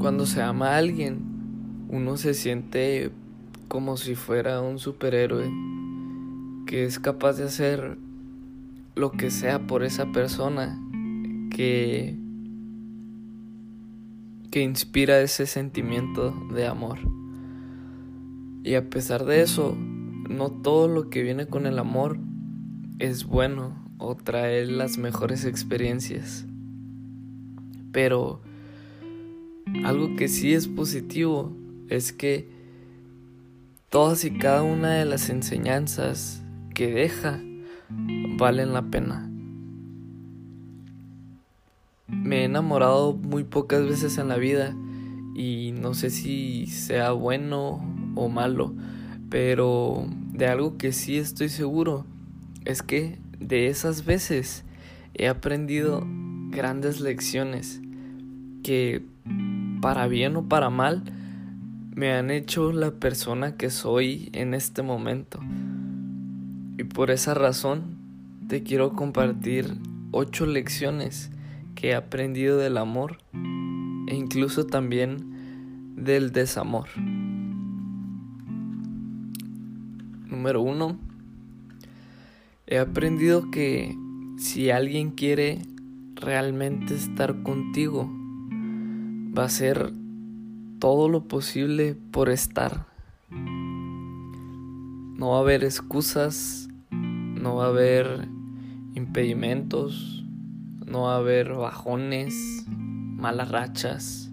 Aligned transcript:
cuando 0.00 0.24
se 0.24 0.40
ama 0.40 0.70
a 0.70 0.78
alguien, 0.78 1.20
uno 1.90 2.16
se 2.16 2.32
siente 2.32 3.10
como 3.68 3.98
si 3.98 4.14
fuera 4.14 4.62
un 4.62 4.78
superhéroe 4.78 5.50
que 6.66 6.84
es 6.84 6.98
capaz 6.98 7.34
de 7.34 7.44
hacer 7.44 7.98
lo 8.94 9.12
que 9.12 9.30
sea 9.30 9.66
por 9.66 9.84
esa 9.84 10.10
persona 10.10 10.80
que 11.54 12.16
que 14.50 14.62
inspira 14.62 15.20
ese 15.20 15.46
sentimiento 15.46 16.34
de 16.52 16.66
amor. 16.66 16.98
Y 18.64 18.74
a 18.74 18.90
pesar 18.90 19.24
de 19.24 19.42
eso, 19.42 19.76
no 19.76 20.50
todo 20.50 20.88
lo 20.88 21.08
que 21.10 21.22
viene 21.22 21.46
con 21.46 21.66
el 21.66 21.78
amor 21.78 22.18
es 22.98 23.24
bueno 23.24 23.76
o 23.98 24.16
trae 24.16 24.66
las 24.66 24.98
mejores 24.98 25.44
experiencias. 25.44 26.46
Pero 27.92 28.40
algo 29.84 30.16
que 30.16 30.28
sí 30.28 30.52
es 30.54 30.68
positivo 30.68 31.52
es 31.88 32.12
que 32.12 32.48
todas 33.88 34.24
y 34.24 34.30
cada 34.30 34.62
una 34.62 34.94
de 34.94 35.04
las 35.04 35.30
enseñanzas 35.30 36.42
que 36.74 36.92
deja 36.92 37.40
valen 38.38 38.72
la 38.72 38.82
pena. 38.82 39.30
Me 42.06 42.42
he 42.42 42.44
enamorado 42.44 43.14
muy 43.14 43.44
pocas 43.44 43.84
veces 43.86 44.18
en 44.18 44.28
la 44.28 44.36
vida 44.36 44.74
y 45.34 45.72
no 45.72 45.94
sé 45.94 46.10
si 46.10 46.66
sea 46.66 47.12
bueno 47.12 47.80
o 48.14 48.28
malo, 48.28 48.74
pero 49.28 50.06
de 50.32 50.46
algo 50.46 50.76
que 50.76 50.92
sí 50.92 51.16
estoy 51.16 51.48
seguro 51.48 52.04
es 52.64 52.82
que 52.82 53.18
de 53.38 53.68
esas 53.68 54.04
veces 54.04 54.64
he 55.14 55.28
aprendido 55.28 56.06
grandes 56.50 57.00
lecciones 57.00 57.80
que 58.62 59.04
para 59.80 60.06
bien 60.06 60.36
o 60.36 60.48
para 60.48 60.70
mal 60.70 61.02
me 61.94 62.12
han 62.12 62.30
hecho 62.30 62.72
la 62.72 62.92
persona 62.92 63.56
que 63.56 63.70
soy 63.70 64.30
en 64.32 64.54
este 64.54 64.82
momento. 64.82 65.40
Y 66.78 66.84
por 66.84 67.10
esa 67.10 67.34
razón 67.34 67.98
te 68.48 68.62
quiero 68.62 68.92
compartir 68.94 69.76
ocho 70.12 70.46
lecciones 70.46 71.30
que 71.74 71.90
he 71.90 71.94
aprendido 71.94 72.58
del 72.58 72.78
amor 72.78 73.18
e 74.06 74.14
incluso 74.14 74.66
también 74.66 75.94
del 75.96 76.32
desamor. 76.32 76.88
Número 80.26 80.62
uno, 80.62 80.98
he 82.66 82.78
aprendido 82.78 83.50
que 83.50 83.96
si 84.38 84.70
alguien 84.70 85.10
quiere 85.10 85.62
realmente 86.14 86.94
estar 86.94 87.42
contigo, 87.42 88.10
va 89.36 89.44
a 89.44 89.46
hacer 89.46 89.92
todo 90.78 91.08
lo 91.08 91.28
posible 91.28 91.96
por 92.10 92.30
estar. 92.30 92.86
No 93.30 95.30
va 95.30 95.36
a 95.36 95.40
haber 95.40 95.64
excusas, 95.64 96.68
no 96.90 97.56
va 97.56 97.66
a 97.66 97.68
haber 97.68 98.28
impedimentos, 98.94 100.24
no 100.86 101.02
va 101.02 101.14
a 101.14 101.18
haber 101.18 101.54
bajones, 101.54 102.64
malas 102.68 103.50
rachas. 103.50 104.30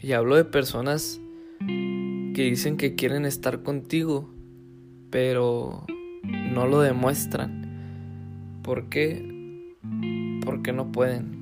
Y 0.00 0.12
hablo 0.12 0.36
de 0.36 0.44
personas 0.44 1.20
que 1.58 2.42
dicen 2.42 2.76
que 2.76 2.94
quieren 2.94 3.24
estar 3.24 3.62
contigo, 3.62 4.30
pero 5.10 5.84
no 6.22 6.66
lo 6.66 6.80
demuestran. 6.80 8.60
¿Por 8.62 8.88
qué? 8.88 9.76
Porque 10.44 10.72
no 10.72 10.92
pueden. 10.92 11.35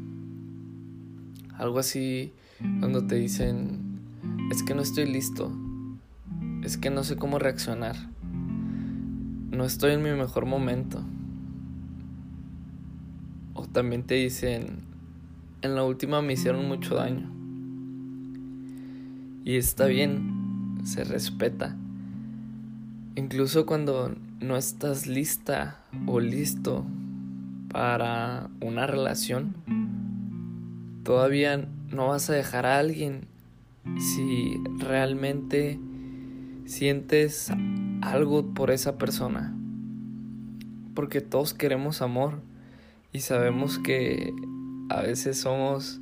Algo 1.58 1.78
así 1.78 2.32
cuando 2.80 3.06
te 3.06 3.16
dicen, 3.16 4.00
es 4.50 4.62
que 4.62 4.74
no 4.74 4.82
estoy 4.82 5.06
listo, 5.06 5.52
es 6.62 6.76
que 6.76 6.90
no 6.90 7.04
sé 7.04 7.16
cómo 7.16 7.38
reaccionar, 7.38 7.96
no 9.50 9.64
estoy 9.64 9.92
en 9.92 10.02
mi 10.02 10.10
mejor 10.10 10.46
momento. 10.46 11.04
O 13.54 13.66
también 13.66 14.02
te 14.02 14.14
dicen, 14.14 14.84
en 15.62 15.74
la 15.74 15.84
última 15.84 16.22
me 16.22 16.32
hicieron 16.32 16.66
mucho 16.66 16.96
daño. 16.96 17.30
Y 19.44 19.56
está 19.56 19.86
bien, 19.86 20.78
se 20.84 21.04
respeta. 21.04 21.76
Incluso 23.14 23.64
cuando 23.64 24.14
no 24.40 24.56
estás 24.56 25.06
lista 25.06 25.80
o 26.06 26.18
listo 26.18 26.84
para 27.68 28.50
una 28.60 28.86
relación, 28.86 29.54
todavía 31.04 31.68
no 31.90 32.08
vas 32.08 32.28
a 32.30 32.32
dejar 32.32 32.66
a 32.66 32.78
alguien 32.78 33.28
si 33.98 34.58
realmente 34.78 35.78
sientes 36.64 37.52
algo 38.00 38.54
por 38.54 38.70
esa 38.70 38.96
persona. 38.98 39.54
Porque 40.94 41.20
todos 41.20 41.54
queremos 41.54 42.02
amor 42.02 42.40
y 43.12 43.20
sabemos 43.20 43.78
que 43.78 44.32
a 44.88 45.02
veces 45.02 45.38
somos 45.38 46.00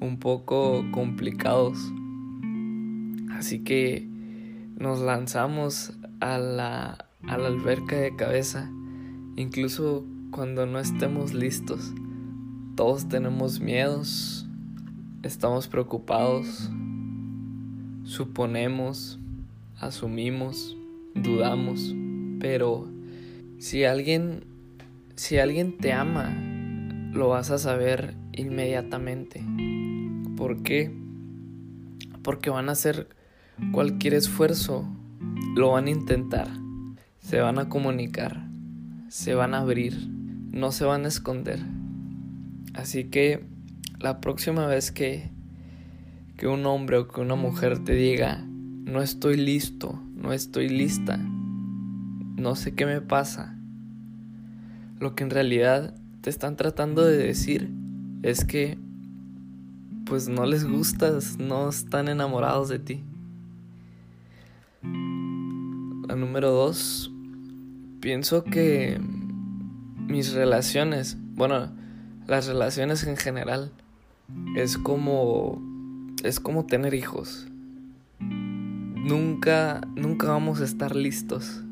un 0.00 0.18
poco 0.18 0.84
complicados. 0.92 1.78
Así 3.32 3.60
que 3.60 4.08
nos 4.76 5.00
lanzamos 5.00 5.94
a 6.20 6.38
la, 6.38 7.06
a 7.26 7.38
la 7.38 7.46
alberca 7.46 7.96
de 7.96 8.14
cabeza, 8.14 8.70
incluso 9.36 10.04
cuando 10.30 10.66
no 10.66 10.78
estemos 10.78 11.32
listos. 11.32 11.94
Todos 12.76 13.08
tenemos 13.08 13.60
miedos, 13.60 14.46
estamos 15.22 15.68
preocupados, 15.68 16.70
suponemos, 18.02 19.18
asumimos, 19.76 20.76
dudamos, 21.14 21.94
pero 22.40 22.88
si 23.58 23.84
alguien 23.84 24.44
si 25.16 25.38
alguien 25.38 25.78
te 25.78 25.92
ama, 25.92 26.34
lo 27.12 27.28
vas 27.28 27.52
a 27.52 27.58
saber 27.58 28.16
inmediatamente. 28.32 29.44
¿Por 30.36 30.62
qué? 30.64 30.92
Porque 32.22 32.50
van 32.50 32.68
a 32.68 32.72
hacer 32.72 33.08
cualquier 33.70 34.14
esfuerzo, 34.14 34.84
lo 35.54 35.70
van 35.70 35.86
a 35.86 35.90
intentar, 35.90 36.48
se 37.20 37.40
van 37.40 37.60
a 37.60 37.68
comunicar, 37.68 38.44
se 39.08 39.34
van 39.34 39.54
a 39.54 39.58
abrir, 39.58 40.08
no 40.50 40.72
se 40.72 40.84
van 40.84 41.04
a 41.04 41.08
esconder. 41.08 41.60
Así 42.74 43.04
que 43.04 43.44
la 44.00 44.20
próxima 44.20 44.66
vez 44.66 44.90
que, 44.90 45.30
que 46.36 46.48
un 46.48 46.66
hombre 46.66 46.98
o 46.98 47.08
que 47.08 47.20
una 47.20 47.36
mujer 47.36 47.82
te 47.84 47.94
diga, 47.94 48.44
no 48.46 49.00
estoy 49.00 49.36
listo, 49.36 50.02
no 50.14 50.32
estoy 50.32 50.68
lista, 50.68 51.16
no 51.16 52.56
sé 52.56 52.74
qué 52.74 52.84
me 52.84 53.00
pasa, 53.00 53.56
lo 54.98 55.14
que 55.14 55.24
en 55.24 55.30
realidad 55.30 55.94
te 56.20 56.30
están 56.30 56.56
tratando 56.56 57.04
de 57.04 57.16
decir 57.16 57.70
es 58.22 58.44
que 58.44 58.78
pues 60.04 60.28
no 60.28 60.44
les 60.44 60.66
gustas, 60.66 61.38
no 61.38 61.68
están 61.68 62.08
enamorados 62.08 62.68
de 62.68 62.78
ti. 62.78 63.04
La 64.82 66.16
número 66.16 66.50
dos, 66.50 67.10
pienso 68.00 68.44
que 68.44 69.00
mis 70.06 70.32
relaciones, 70.32 71.16
bueno, 71.34 71.72
las 72.26 72.46
relaciones 72.46 73.04
en 73.04 73.16
general, 73.16 73.72
es 74.56 74.78
como 74.78 75.62
es 76.22 76.40
como 76.40 76.64
tener 76.66 76.94
hijos. 76.94 77.46
Nunca 78.20 79.82
nunca 79.94 80.28
vamos 80.28 80.60
a 80.60 80.64
estar 80.64 80.96
listos. 80.96 81.62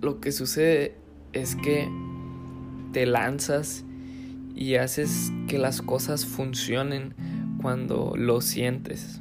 Lo 0.00 0.20
que 0.20 0.30
sucede 0.30 0.94
es 1.32 1.56
que 1.56 1.88
te 2.92 3.06
lanzas 3.06 3.84
y 4.54 4.76
haces 4.76 5.32
que 5.48 5.58
las 5.58 5.82
cosas 5.82 6.24
funcionen 6.24 7.14
cuando 7.60 8.14
lo 8.16 8.40
sientes. 8.40 9.20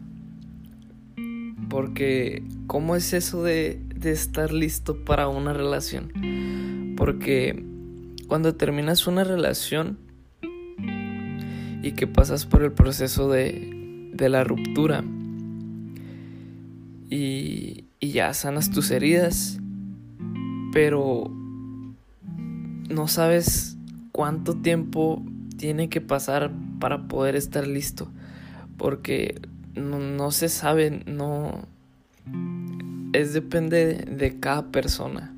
Porque, 1.69 2.43
¿cómo 2.67 2.95
es 2.95 3.11
eso 3.13 3.43
de, 3.43 3.81
de 3.95 4.11
estar 4.11 4.53
listo 4.53 5.03
para 5.03 5.27
una 5.27 5.51
relación? 5.51 6.93
Porque 6.95 7.65
cuando 8.27 8.55
terminas 8.55 9.07
una 9.07 9.23
relación, 9.23 9.97
y 11.85 11.91
que 11.91 12.07
pasas 12.07 12.47
por 12.47 12.63
el 12.63 12.71
proceso 12.71 13.29
de, 13.29 14.09
de 14.11 14.27
la 14.27 14.43
ruptura 14.43 15.03
y, 17.11 17.85
y 17.99 18.11
ya 18.11 18.33
sanas 18.33 18.71
tus 18.71 18.89
heridas, 18.89 19.59
pero 20.73 21.31
no 22.89 23.07
sabes 23.07 23.77
cuánto 24.11 24.55
tiempo 24.55 25.21
tiene 25.57 25.87
que 25.87 26.01
pasar 26.01 26.51
para 26.79 27.07
poder 27.07 27.35
estar 27.35 27.67
listo, 27.67 28.07
porque 28.77 29.39
no, 29.75 29.99
no 29.99 30.31
se 30.31 30.49
sabe, 30.49 31.03
no 31.05 31.67
es 33.13 33.33
depende 33.33 33.93
de 34.09 34.39
cada 34.39 34.71
persona. 34.71 35.35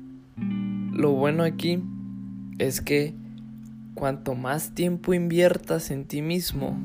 Lo 0.94 1.12
bueno 1.12 1.42
aquí 1.42 1.82
es 2.58 2.80
que 2.80 3.14
cuanto 3.94 4.34
más 4.34 4.74
tiempo 4.74 5.14
inviertas 5.14 5.90
en 5.90 6.04
ti 6.04 6.22
mismo, 6.22 6.78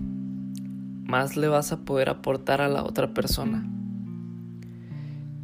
más 1.03 1.37
le 1.37 1.47
vas 1.47 1.71
a 1.71 1.85
poder 1.85 2.09
aportar 2.09 2.61
a 2.61 2.69
la 2.69 2.83
otra 2.83 3.13
persona. 3.13 3.69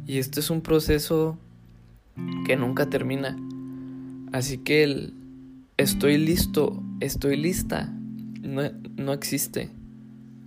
Y 0.06 0.18
esto 0.18 0.40
es 0.40 0.50
un 0.50 0.62
proceso 0.62 1.38
que 2.44 2.56
nunca 2.56 2.86
termina. 2.86 3.36
Así 4.32 4.58
que 4.58 4.82
el 4.82 5.14
estoy 5.76 6.18
listo, 6.18 6.82
estoy 6.98 7.36
lista, 7.36 7.92
no, 8.42 8.62
no 8.96 9.12
existe. 9.12 9.70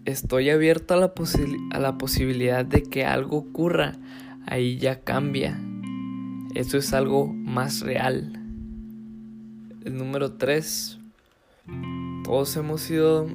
Estoy 0.06 0.50
abierto 0.50 0.94
a 0.94 0.98
la, 0.98 1.14
a 1.72 1.80
la 1.80 1.98
posibilidad 1.98 2.66
de 2.66 2.84
que 2.84 3.06
algo 3.06 3.38
ocurra. 3.38 3.94
Ahí 4.46 4.78
ya 4.78 5.00
cambia. 5.00 5.58
Eso 6.54 6.78
es 6.78 6.92
algo 6.94 7.28
más 7.28 7.80
real. 7.80 8.43
El 9.86 9.98
número 9.98 10.32
3. 10.32 10.98
Todos 12.24 12.56
hemos 12.56 12.80
sido 12.80 13.28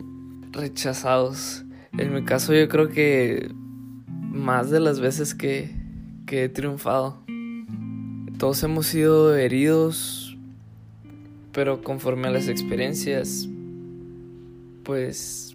rechazados. 0.51 1.67
En 1.99 2.15
mi 2.15 2.25
caso 2.25 2.55
yo 2.55 2.71
creo 2.71 2.89
que 2.89 3.51
más 4.07 4.71
de 4.71 4.81
las 4.81 4.99
veces 4.99 5.35
que, 5.35 5.71
que 6.25 6.45
he 6.45 6.49
triunfado. 6.49 7.23
Todos 8.39 8.63
hemos 8.63 8.87
sido 8.87 9.37
heridos, 9.37 10.39
pero 11.53 11.83
conforme 11.83 12.29
a 12.29 12.31
las 12.31 12.49
experiencias, 12.49 13.47
pues 14.85 15.55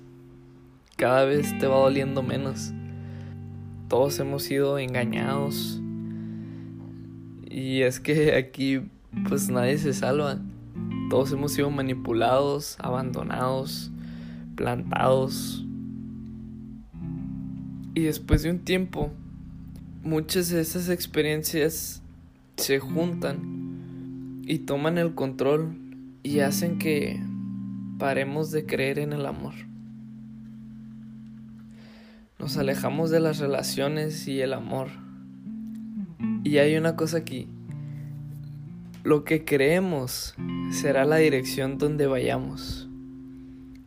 cada 0.95 1.25
vez 1.25 1.57
te 1.57 1.65
va 1.65 1.77
doliendo 1.77 2.21
menos. 2.21 2.71
Todos 3.87 4.19
hemos 4.19 4.43
sido 4.43 4.77
engañados. 4.77 5.81
Y 7.49 7.81
es 7.81 7.99
que 7.99 8.35
aquí 8.35 8.81
pues 9.27 9.49
nadie 9.49 9.79
se 9.79 9.93
salva. 9.93 10.39
Todos 11.13 11.31
hemos 11.31 11.51
sido 11.51 11.69
manipulados, 11.69 12.75
abandonados, 12.79 13.91
plantados. 14.55 15.63
Y 17.93 18.01
después 18.01 18.41
de 18.41 18.49
un 18.49 18.61
tiempo, 18.61 19.11
muchas 20.01 20.49
de 20.49 20.59
esas 20.59 20.89
experiencias 20.89 22.01
se 22.57 22.79
juntan 22.79 24.41
y 24.47 24.57
toman 24.57 24.97
el 24.97 25.13
control 25.13 25.77
y 26.23 26.39
hacen 26.39 26.79
que 26.79 27.23
paremos 27.99 28.49
de 28.49 28.65
creer 28.65 28.97
en 28.97 29.13
el 29.13 29.27
amor. 29.27 29.53
Nos 32.39 32.57
alejamos 32.57 33.11
de 33.11 33.19
las 33.19 33.37
relaciones 33.37 34.27
y 34.27 34.41
el 34.41 34.51
amor. 34.51 34.87
Y 36.43 36.57
hay 36.57 36.75
una 36.75 36.95
cosa 36.95 37.17
aquí. 37.17 37.52
Lo 39.03 39.25
que 39.25 39.43
creemos 39.43 40.33
será 40.71 41.03
la 41.03 41.17
dirección 41.17 41.77
donde 41.77 42.07
vayamos. 42.07 42.87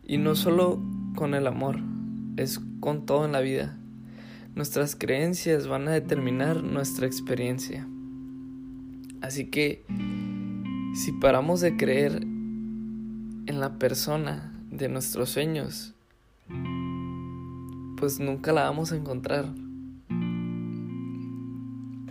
Y 0.03 0.19
no 0.19 0.35
solo 0.35 0.79
con 1.15 1.33
el 1.33 1.47
amor, 1.47 1.79
es 2.35 2.61
con 2.79 3.07
todo 3.07 3.25
en 3.25 3.31
la 3.31 3.39
vida. 3.39 3.79
Nuestras 4.53 4.95
creencias 4.95 5.67
van 5.67 5.87
a 5.87 5.91
determinar 5.91 6.63
nuestra 6.63 7.07
experiencia. 7.07 7.87
Así 9.19 9.45
que 9.45 9.83
si 10.93 11.11
paramos 11.13 11.61
de 11.61 11.75
creer 11.77 12.21
en 12.21 13.59
la 13.59 13.79
persona 13.79 14.53
de 14.69 14.87
nuestros 14.87 15.31
sueños, 15.31 15.95
pues 17.97 18.19
nunca 18.19 18.53
la 18.53 18.65
vamos 18.65 18.91
a 18.91 18.97
encontrar. 18.97 19.51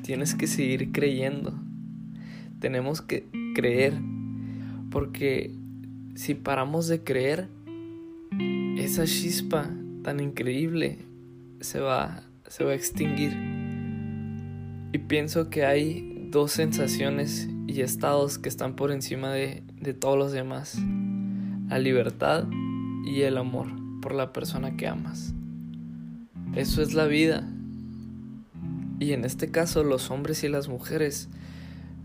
Tienes 0.02 0.34
que 0.34 0.48
seguir 0.48 0.90
creyendo. 0.90 1.65
Tenemos 2.66 3.00
que 3.00 3.28
creer. 3.54 3.94
Porque 4.90 5.54
si 6.16 6.34
paramos 6.34 6.88
de 6.88 7.04
creer, 7.04 7.46
esa 8.76 9.04
chispa 9.04 9.70
tan 10.02 10.18
increíble 10.18 10.98
se 11.60 11.78
va, 11.78 12.24
se 12.48 12.64
va 12.64 12.72
a 12.72 12.74
extinguir. 12.74 13.38
Y 14.92 14.98
pienso 14.98 15.48
que 15.48 15.64
hay 15.64 16.28
dos 16.32 16.50
sensaciones 16.50 17.48
y 17.68 17.82
estados 17.82 18.36
que 18.38 18.48
están 18.48 18.74
por 18.74 18.90
encima 18.90 19.30
de, 19.30 19.62
de 19.80 19.94
todos 19.94 20.18
los 20.18 20.32
demás. 20.32 20.76
La 21.68 21.78
libertad 21.78 22.48
y 23.04 23.20
el 23.20 23.38
amor 23.38 23.68
por 24.02 24.12
la 24.12 24.32
persona 24.32 24.76
que 24.76 24.88
amas. 24.88 25.34
Eso 26.56 26.82
es 26.82 26.94
la 26.94 27.06
vida. 27.06 27.48
Y 28.98 29.12
en 29.12 29.24
este 29.24 29.52
caso 29.52 29.84
los 29.84 30.10
hombres 30.10 30.42
y 30.42 30.48
las 30.48 30.68
mujeres 30.68 31.28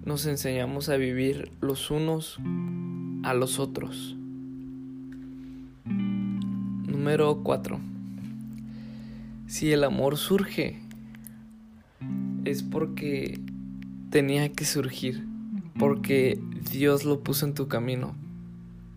nos 0.03 0.25
enseñamos 0.25 0.89
a 0.89 0.97
vivir 0.97 1.51
los 1.61 1.91
unos 1.91 2.39
a 3.23 3.33
los 3.33 3.59
otros. 3.59 4.15
Número 5.85 7.41
4. 7.43 7.79
Si 9.47 9.71
el 9.71 9.83
amor 9.83 10.17
surge, 10.17 10.79
es 12.45 12.63
porque 12.63 13.39
tenía 14.09 14.51
que 14.51 14.65
surgir, 14.65 15.27
porque 15.77 16.39
Dios 16.71 17.05
lo 17.05 17.21
puso 17.21 17.45
en 17.45 17.53
tu 17.53 17.67
camino. 17.67 18.15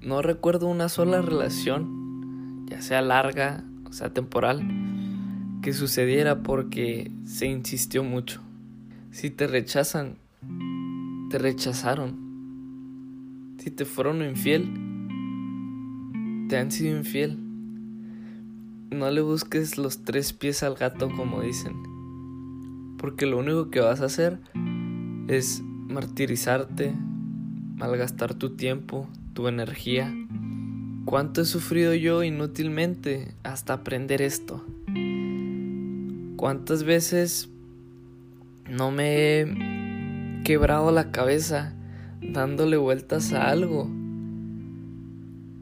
No 0.00 0.22
recuerdo 0.22 0.68
una 0.68 0.88
sola 0.88 1.22
relación, 1.22 2.66
ya 2.66 2.80
sea 2.82 3.02
larga 3.02 3.64
o 3.86 3.92
sea 3.92 4.10
temporal, 4.12 4.66
que 5.62 5.72
sucediera 5.72 6.42
porque 6.42 7.10
se 7.26 7.46
insistió 7.46 8.04
mucho. 8.04 8.40
Si 9.10 9.30
te 9.30 9.46
rechazan, 9.46 10.16
te 11.34 11.38
rechazaron. 11.40 12.14
Si 13.58 13.72
te 13.72 13.84
fueron 13.84 14.22
infiel, 14.22 14.70
te 16.48 16.56
han 16.56 16.70
sido 16.70 16.96
infiel. 16.96 17.40
No 18.92 19.10
le 19.10 19.20
busques 19.20 19.76
los 19.76 20.04
tres 20.04 20.32
pies 20.32 20.62
al 20.62 20.76
gato 20.76 21.10
como 21.10 21.40
dicen. 21.40 21.74
Porque 22.98 23.26
lo 23.26 23.38
único 23.38 23.68
que 23.68 23.80
vas 23.80 24.00
a 24.00 24.04
hacer 24.04 24.38
es 25.26 25.64
martirizarte, 25.64 26.94
malgastar 27.74 28.34
tu 28.34 28.50
tiempo, 28.50 29.08
tu 29.32 29.48
energía. 29.48 30.14
¿Cuánto 31.04 31.40
he 31.40 31.46
sufrido 31.46 31.94
yo 31.94 32.22
inútilmente 32.22 33.34
hasta 33.42 33.72
aprender 33.72 34.22
esto? 34.22 34.64
¿Cuántas 36.36 36.84
veces 36.84 37.50
no 38.70 38.92
me 38.92 39.40
he 39.40 39.73
quebrado 40.44 40.92
la 40.92 41.10
cabeza 41.10 41.74
dándole 42.20 42.76
vueltas 42.76 43.32
a 43.32 43.48
algo 43.48 43.90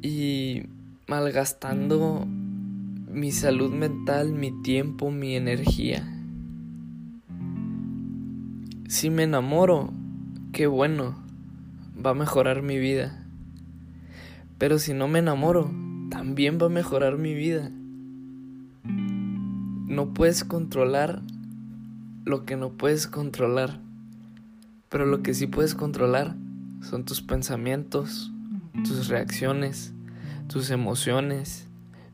y 0.02 0.64
malgastando 1.06 2.27
mi 2.27 3.31
salud 3.31 3.72
mental, 3.72 4.32
mi 4.32 4.51
tiempo, 4.62 5.12
mi 5.12 5.36
energía. 5.36 6.03
Si 8.89 9.08
me 9.08 9.22
enamoro, 9.22 9.93
qué 10.53 10.67
bueno, 10.67 11.15
va 12.05 12.10
a 12.10 12.15
mejorar 12.15 12.62
mi 12.62 12.79
vida. 12.79 13.24
Pero 14.58 14.81
si 14.81 14.94
no 14.94 15.06
me 15.06 15.20
enamoro, 15.20 15.70
también 16.10 16.58
va 16.60 16.67
a 16.67 16.70
mejorar 16.70 17.19
mi 17.19 17.34
vida. 17.34 17.70
No 18.82 20.12
puedes 20.12 20.43
controlar 20.43 21.22
lo 22.24 22.44
que 22.44 22.56
no 22.56 22.70
puedes 22.70 23.06
controlar. 23.06 23.92
Pero 24.93 25.06
lo 25.06 25.22
que 25.22 25.32
sí 25.32 25.46
puedes 25.46 25.75
controlar 25.75 26.37
son 26.82 27.06
tus 27.06 27.22
pensamientos, 27.22 28.31
tus 28.84 29.08
reacciones, 29.08 29.94
tus 30.49 30.70
emociones, 30.70 31.67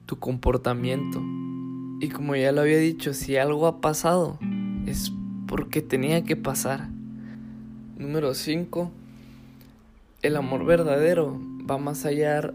tu 0.07 0.21
comportamiento. 0.21 1.21
Y 2.01 2.09
como 2.09 2.37
ya 2.37 2.53
lo 2.53 2.61
había 2.61 2.79
dicho, 2.79 3.15
si 3.15 3.37
algo 3.37 3.67
ha 3.67 3.81
pasado, 3.81 4.39
es 4.87 5.11
porque 5.49 5.83
tenía 5.83 6.23
que 6.23 6.37
pasar. 6.37 6.89
Número 7.97 8.33
5. 8.33 8.93
El 10.23 10.37
amor 10.37 10.65
verdadero 10.65 11.37
va 11.69 11.79
más 11.79 12.05
allá 12.05 12.55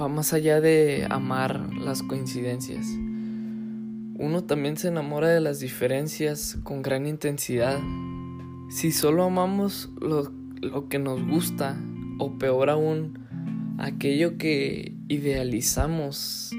va 0.00 0.06
más 0.06 0.32
allá 0.34 0.60
de 0.60 1.04
amar 1.10 1.58
las 1.74 2.04
coincidencias. 2.04 2.86
Uno 4.20 4.44
también 4.44 4.76
se 4.76 4.86
enamora 4.86 5.30
de 5.30 5.40
las 5.40 5.58
diferencias 5.58 6.58
con 6.62 6.82
gran 6.82 7.08
intensidad 7.08 7.80
si 8.68 8.92
solo 8.92 9.24
amamos 9.24 9.90
lo, 10.00 10.88
que 10.88 10.98
nos 10.98 11.26
gusta, 11.26 11.80
o 12.18 12.38
peor 12.38 12.68
aún, 12.68 13.18
aquello 13.78 14.36
que 14.36 14.94
idealizamos, 15.08 16.50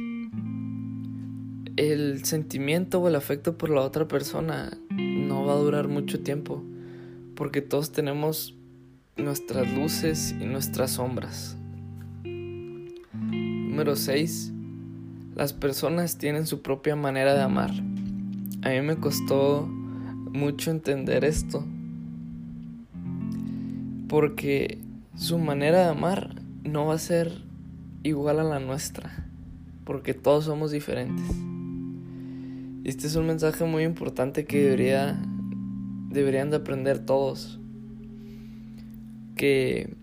el 1.75 2.25
sentimiento 2.25 2.99
o 2.99 3.07
el 3.07 3.15
afecto 3.15 3.57
por 3.57 3.69
la 3.69 3.81
otra 3.81 4.07
persona 4.07 4.77
no 4.89 5.45
va 5.45 5.53
a 5.53 5.57
durar 5.57 5.87
mucho 5.87 6.21
tiempo, 6.21 6.63
porque 7.35 7.61
todos 7.61 7.91
tenemos 7.91 8.57
nuestras 9.15 9.71
luces 9.71 10.35
y 10.41 10.45
nuestras 10.45 10.91
sombras. 10.91 11.57
Número 12.23 13.95
6. 13.95 14.51
Las 15.35 15.53
personas 15.53 16.17
tienen 16.17 16.47
su 16.47 16.61
propia 16.61 16.95
manera 16.95 17.35
de 17.35 17.43
amar. 17.43 17.71
A 18.63 18.69
mí 18.69 18.81
me 18.81 18.97
costó 18.97 19.67
mucho 19.67 20.71
entender 20.71 21.23
esto 21.23 21.63
porque 24.09 24.79
su 25.15 25.37
manera 25.37 25.83
de 25.83 25.89
amar 25.89 26.35
no 26.63 26.87
va 26.87 26.95
a 26.95 26.99
ser 26.99 27.43
igual 28.03 28.39
a 28.39 28.43
la 28.43 28.59
nuestra, 28.59 29.29
porque 29.85 30.13
todos 30.13 30.45
somos 30.45 30.71
diferentes. 30.71 31.25
Este 32.83 33.05
es 33.05 33.15
un 33.15 33.27
mensaje 33.27 33.65
muy 33.65 33.83
importante 33.83 34.45
que 34.45 34.63
debería, 34.63 35.21
deberían 36.09 36.49
de 36.49 36.57
aprender 36.57 37.05
todos. 37.05 37.59
Que 39.35 39.95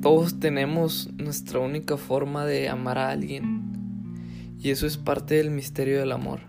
todos 0.00 0.38
tenemos 0.38 1.10
nuestra 1.18 1.58
única 1.58 1.96
forma 1.96 2.46
de 2.46 2.68
amar 2.68 2.98
a 2.98 3.10
alguien. 3.10 4.54
Y 4.62 4.70
eso 4.70 4.86
es 4.86 4.98
parte 4.98 5.34
del 5.34 5.50
misterio 5.50 5.98
del 5.98 6.12
amor. 6.12 6.40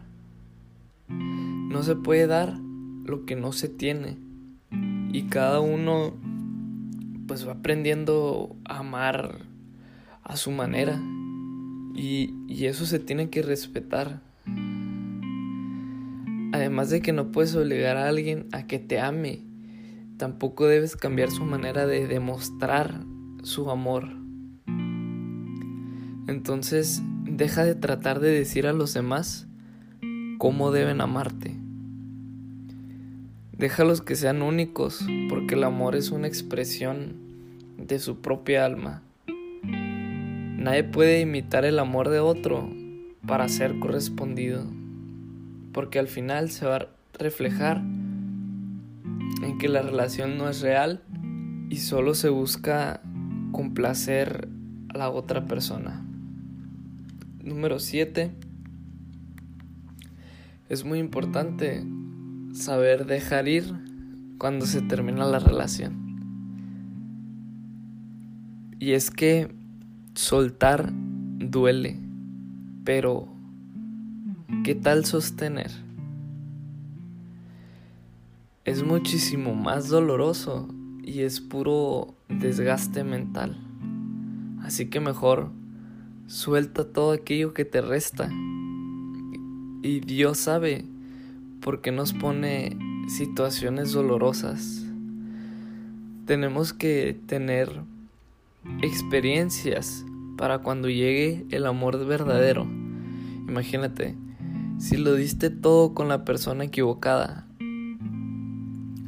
No 1.08 1.82
se 1.82 1.96
puede 1.96 2.28
dar 2.28 2.54
lo 3.06 3.26
que 3.26 3.36
no 3.36 3.52
se 3.52 3.68
tiene. 3.68 4.18
Y 5.12 5.24
cada 5.24 5.60
uno 5.60 6.14
pues 7.32 7.48
va 7.48 7.54
aprendiendo 7.54 8.58
a 8.66 8.80
amar 8.80 9.46
a 10.22 10.36
su 10.36 10.52
manera. 10.52 11.02
Y, 11.96 12.34
y 12.50 12.66
eso 12.66 12.86
se 12.86 13.00
tiene 13.00 13.30
que 13.30 13.42
respetar. 13.42 14.20
Además 16.52 16.90
de 16.90 17.02
que 17.02 17.14
no 17.14 17.32
puedes 17.32 17.56
obligar 17.56 17.96
a 17.96 18.10
alguien 18.10 18.50
a 18.52 18.68
que 18.68 18.80
te 18.80 19.00
ame, 19.00 19.46
tampoco 20.18 20.68
debes 20.68 20.98
cambiar 20.98 21.32
su 21.32 21.46
manera 21.46 21.88
de 21.88 22.06
demostrar 22.06 23.00
su 23.44 23.72
amor. 23.72 24.10
Entonces, 26.28 27.02
deja 27.24 27.64
de 27.64 27.76
tratar 27.76 28.20
de 28.20 28.32
decir 28.32 28.68
a 28.68 28.74
los 28.74 28.94
demás 28.94 29.48
cómo 30.38 30.74
deben 30.74 31.00
amarte. 31.00 31.61
Déjalos 33.62 34.02
que 34.02 34.16
sean 34.16 34.42
únicos, 34.42 35.06
porque 35.30 35.54
el 35.54 35.64
amor 35.64 35.96
es 35.96 36.10
una 36.10 36.26
expresión 36.26 37.14
de 37.78 38.00
su 38.00 38.20
propia 38.20 38.66
alma. 38.66 39.04
Nadie 39.64 40.84
puede 40.84 41.22
imitar 41.22 41.64
el 41.66 41.78
amor 41.78 42.10
de 42.10 42.20
otro 42.22 42.68
para 43.28 43.48
ser 43.50 43.78
correspondido, 43.78 44.66
porque 45.74 46.00
al 46.00 46.08
final 46.08 46.50
se 46.50 46.66
va 46.66 46.76
a 46.78 46.88
reflejar 47.20 47.78
en 49.44 49.60
que 49.60 49.70
la 49.70 49.84
relación 49.84 50.40
no 50.40 50.50
es 50.50 50.62
real 50.62 51.04
y 51.70 51.78
solo 51.78 52.16
se 52.16 52.30
busca 52.30 53.02
complacer 53.52 54.48
a 54.90 54.98
la 54.98 55.12
otra 55.12 55.46
persona. 55.46 56.04
Número 57.44 57.78
7. 57.78 58.32
Es 60.68 60.84
muy 60.84 60.98
importante 60.98 61.84
saber 62.54 63.06
dejar 63.06 63.48
ir 63.48 63.74
cuando 64.38 64.66
se 64.66 64.82
termina 64.82 65.26
la 65.26 65.40
relación. 65.40 66.02
Y 68.80 68.94
es 68.94 69.12
que 69.12 69.54
soltar 70.16 70.92
duele, 70.94 72.00
pero 72.84 73.28
¿qué 74.64 74.76
tal 74.76 75.06
sostener? 75.06 75.72
Es 78.66 78.84
muchísimo 78.84 79.54
más 79.56 79.88
doloroso 79.90 80.68
y 81.04 81.22
es 81.22 81.42
puro 81.42 82.16
desgaste 82.30 83.04
mental. 83.04 83.58
Así 84.64 84.90
que 84.90 85.00
mejor 85.00 85.52
suelta 86.28 86.86
todo 86.86 87.12
aquello 87.12 87.54
que 87.54 87.66
te 87.66 87.82
resta. 87.82 88.30
Y 89.84 90.00
Dios 90.02 90.38
sabe 90.38 90.86
por 91.62 91.82
qué 91.82 91.92
nos 91.92 92.14
pone 92.14 92.78
situaciones 93.08 93.92
dolorosas. 93.92 94.86
Tenemos 96.26 96.74
que 96.74 97.18
tener 97.28 97.82
experiencias 98.82 100.06
para 100.38 100.60
cuando 100.60 100.90
llegue 100.90 101.46
el 101.52 101.66
amor 101.68 102.04
verdadero. 102.06 102.64
Imagínate, 103.48 104.16
si 104.80 104.98
lo 104.98 105.14
diste 105.14 105.50
todo 105.50 105.94
con 105.94 106.08
la 106.08 106.26
persona 106.26 106.64
equivocada, 106.64 107.48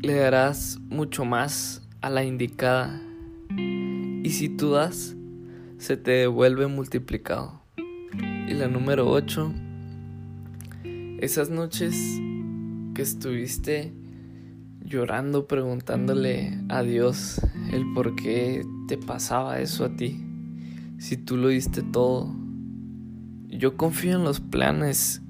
le 0.02 0.14
darás 0.14 0.80
mucho 0.90 1.26
más 1.26 1.88
a 2.02 2.10
la 2.10 2.24
indicada. 2.24 3.02
Y 3.58 4.30
si 4.30 4.50
tú 4.50 4.72
das, 4.72 5.16
se 5.78 5.98
te 5.98 6.12
devuelve 6.12 6.68
multiplicado. 6.68 7.62
Y 8.48 8.54
la 8.54 8.68
número 8.68 9.10
8, 9.10 9.52
esas 11.20 11.50
noches 11.50 12.22
que 12.94 13.02
estuviste 13.02 13.94
llorando 14.82 15.48
preguntándole 15.48 16.60
a 16.70 16.84
Dios 16.84 17.42
el 17.72 17.92
por 17.94 18.16
qué 18.16 18.64
te 18.88 18.98
pasaba 18.98 19.60
eso 19.60 19.86
a 19.86 19.96
ti, 19.96 20.24
si 20.98 21.18
tú 21.18 21.38
lo 21.38 21.48
diste 21.48 21.82
todo. 21.82 22.36
Yo 23.48 23.78
confío 23.78 24.18
en 24.18 24.24
los 24.24 24.40
planes 24.40 25.22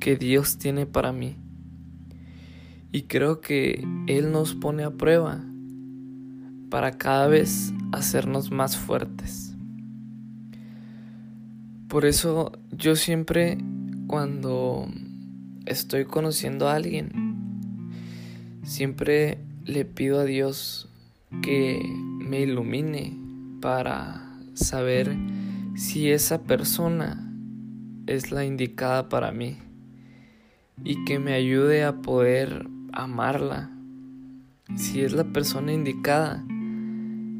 que 0.00 0.16
Dios 0.16 0.58
tiene 0.58 0.86
para 0.86 1.12
mí. 1.12 1.36
Y 2.92 3.02
creo 3.02 3.40
que 3.40 3.86
Él 4.06 4.32
nos 4.32 4.54
pone 4.54 4.84
a 4.84 4.90
prueba 4.90 5.44
para 6.70 6.98
cada 6.98 7.28
vez 7.28 7.72
hacernos 7.92 8.50
más 8.50 8.76
fuertes. 8.76 9.54
Por 11.88 12.04
eso 12.04 12.52
yo 12.70 12.96
siempre 12.96 13.58
cuando 14.06 14.88
estoy 15.68 16.06
conociendo 16.06 16.68
a 16.68 16.74
alguien, 16.74 17.12
siempre 18.64 19.38
le 19.64 19.84
pido 19.84 20.20
a 20.20 20.24
Dios 20.24 20.88
que 21.42 21.80
me 22.18 22.40
ilumine 22.40 23.16
para 23.60 24.38
saber 24.54 25.14
si 25.76 26.10
esa 26.10 26.42
persona 26.42 27.32
es 28.06 28.32
la 28.32 28.44
indicada 28.44 29.08
para 29.08 29.30
mí 29.30 29.58
y 30.82 31.04
que 31.04 31.18
me 31.18 31.34
ayude 31.34 31.84
a 31.84 32.00
poder 32.00 32.66
amarla 32.92 33.70
si 34.76 35.02
es 35.02 35.12
la 35.12 35.24
persona 35.24 35.72
indicada 35.72 36.44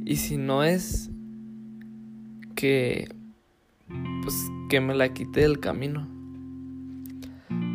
y 0.05 0.17
si 0.17 0.37
no 0.37 0.65
es 0.65 1.11
que 2.55 3.09
pues 4.23 4.35
que 4.69 4.81
me 4.81 4.95
la 4.95 5.13
quite 5.15 5.41
del 5.41 5.61
camino. 5.61 6.18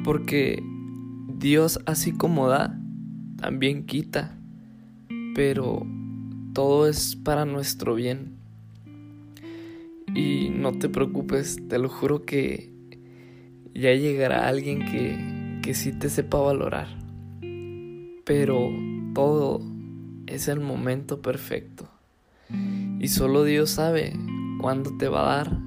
Porque 0.03 0.63
Dios 1.37 1.79
así 1.85 2.11
como 2.11 2.47
da, 2.47 2.79
también 3.37 3.85
quita. 3.85 4.37
Pero 5.35 5.85
todo 6.53 6.87
es 6.87 7.15
para 7.15 7.45
nuestro 7.45 7.95
bien. 7.95 8.37
Y 10.15 10.49
no 10.49 10.73
te 10.73 10.89
preocupes, 10.89 11.57
te 11.67 11.79
lo 11.79 11.89
juro 11.89 12.23
que 12.23 12.71
ya 13.73 13.93
llegará 13.93 14.47
alguien 14.47 14.85
que, 14.85 15.59
que 15.61 15.73
sí 15.73 15.91
te 15.91 16.09
sepa 16.09 16.37
valorar. 16.37 16.87
Pero 18.25 18.69
todo 19.13 19.59
es 20.27 20.47
el 20.47 20.59
momento 20.59 21.21
perfecto. 21.21 21.89
Y 22.99 23.07
solo 23.07 23.43
Dios 23.43 23.71
sabe 23.71 24.13
cuándo 24.61 24.95
te 24.97 25.07
va 25.07 25.21
a 25.21 25.37
dar 25.37 25.59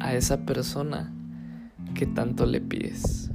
a 0.00 0.14
esa 0.14 0.44
persona 0.44 1.12
que 1.94 2.06
tanto 2.06 2.46
le 2.46 2.60
pides. 2.60 3.30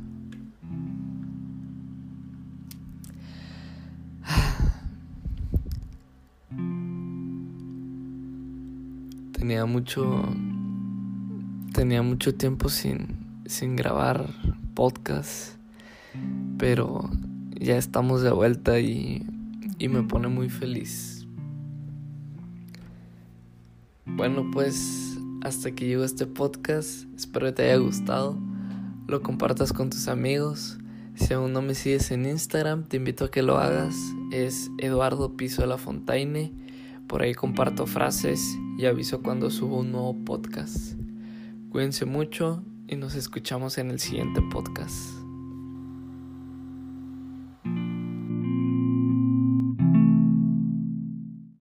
Tenía 9.46 9.68
mucho 9.68 10.24
tenía 11.72 12.02
mucho 12.02 12.34
tiempo 12.34 12.68
sin 12.68 13.16
sin 13.46 13.76
grabar 13.76 14.28
podcast, 14.74 15.58
pero 16.58 17.12
ya 17.54 17.78
estamos 17.78 18.24
de 18.24 18.32
vuelta 18.32 18.80
y 18.80 19.24
y 19.78 19.88
me 19.88 20.02
pone 20.02 20.30
muy 20.30 20.50
feliz. 20.50 21.28
Bueno, 24.08 24.50
pues 24.52 25.20
hasta 25.44 25.74
que 25.74 25.86
llegó 25.86 26.06
este 26.06 26.26
podcast, 26.26 27.06
espero 27.16 27.46
que 27.46 27.52
te 27.52 27.64
haya 27.66 27.78
gustado, 27.78 28.40
lo 29.06 29.22
compartas 29.22 29.74
con 29.74 29.92
tus 29.92 30.08
amigos. 30.08 30.80
Si 31.14 31.36
aún 31.36 31.54
no 31.54 31.62
me 31.62 31.76
sigues 31.76 32.10
en 32.10 32.26
Instagram, 32.26 32.86
te 32.86 32.98
invito 32.98 33.26
a 33.26 33.30
que 33.30 33.44
lo 33.44 33.60
hagas. 33.60 33.96
Es 34.32 34.72
Eduardo 34.80 35.38
Piso 35.38 35.62
de 35.62 35.68
la 35.68 35.78
Fontaine. 35.78 36.65
Por 37.08 37.22
ahí 37.22 37.34
comparto 37.34 37.86
frases 37.86 38.58
y 38.78 38.86
aviso 38.86 39.22
cuando 39.22 39.50
subo 39.50 39.80
un 39.80 39.92
nuevo 39.92 40.16
podcast. 40.26 40.94
Cuídense 41.70 42.06
mucho 42.06 42.64
y 42.88 42.96
nos 42.96 43.16
escuchamos 43.16 43.78
en 43.78 43.92
el 43.92 44.00
siguiente 44.00 44.42
podcast. 44.52 45.25